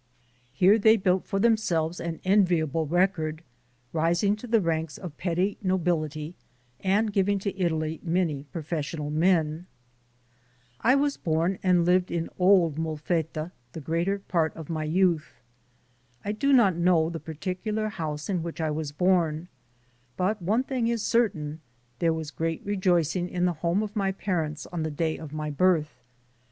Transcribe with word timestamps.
Here 0.51 0.79
they 0.79 0.97
built 0.97 1.25
for 1.27 1.37
themselves 1.39 1.99
an 1.99 2.21
enviable 2.25 2.87
record, 2.87 3.43
rising 3.93 4.35
to 4.37 4.47
the 4.47 4.59
ranks 4.59 4.97
of 4.97 5.15
petty 5.15 5.59
nobility 5.61 6.33
and 6.79 7.13
giving 7.13 7.37
to 7.37 7.55
Italy 7.55 7.99
many 8.01 8.45
professional 8.45 9.11
men. 9.11 9.67
I 10.79 10.95
was 10.95 11.17
born 11.17 11.59
and 11.61 11.85
lived 11.85 12.09
in 12.09 12.31
old 12.39 12.77
Molfetta 12.79 13.51
the 13.73 13.79
greater 13.79 14.17
part 14.17 14.55
of 14.55 14.71
my 14.71 14.85
youth. 14.85 15.35
I 16.25 16.31
do 16.31 16.51
not 16.51 16.75
know 16.75 17.11
the 17.11 17.19
particular 17.19 17.89
house 17.89 18.27
in 18.27 18.41
which 18.41 18.59
I 18.59 18.71
was 18.71 18.91
born, 18.91 19.49
but 20.17 20.41
one 20.41 20.63
thing 20.63 20.87
is 20.87 21.03
certain: 21.03 21.61
there 21.99 22.11
was 22.11 22.31
great 22.31 22.65
rejoicing 22.65 23.29
in 23.29 23.45
the 23.45 23.53
home 23.61 23.83
of 23.83 23.95
my 23.95 24.11
parents 24.11 24.65
on 24.73 24.81
the 24.81 24.89
day 24.89 25.19
of 25.19 25.31
my 25.31 25.51
birth. 25.51 26.01